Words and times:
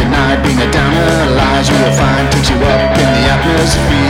denied 0.00 0.42
being 0.42 0.58
a 0.58 0.70
downer. 0.72 1.36
Lies 1.36 1.68
you 1.68 1.76
will 1.76 1.92
find 1.92 2.32
takes 2.32 2.48
you 2.50 2.56
up 2.56 2.98
in 3.02 3.08
the 3.16 3.22
atmosphere. 3.34 4.09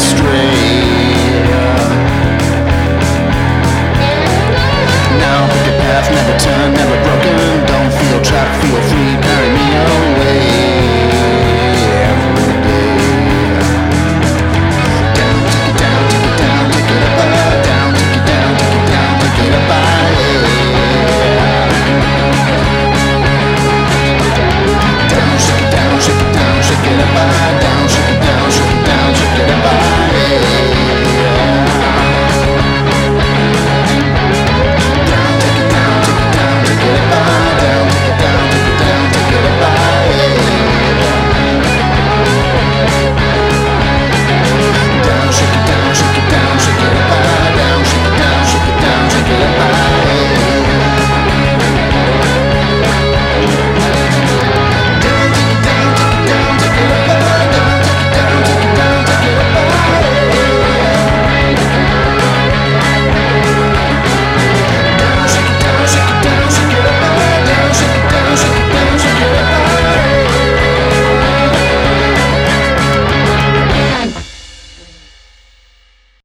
strange. 0.00 0.59